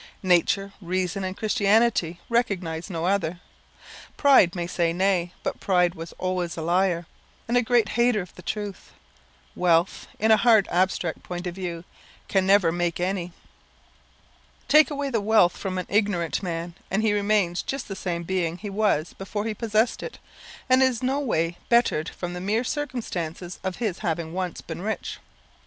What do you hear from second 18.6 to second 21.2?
was before he possessed it, and is no